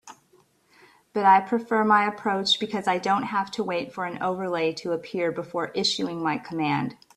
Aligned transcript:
But 1.13 1.25
I 1.25 1.41
prefer 1.41 1.83
my 1.85 2.07
approach 2.07 2.59
because 2.59 2.87
I 2.87 2.97
don't 2.97 3.21
have 3.21 3.51
to 3.51 3.63
wait 3.63 3.93
for 3.93 4.05
an 4.05 4.19
overlay 4.19 4.73
to 4.73 4.93
appear 4.93 5.31
before 5.31 5.67
issuing 5.75 6.23
my 6.23 6.39
command. 6.39 6.97